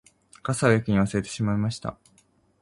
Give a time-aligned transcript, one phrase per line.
[0.41, 1.95] 傘を駅に忘れてしまいました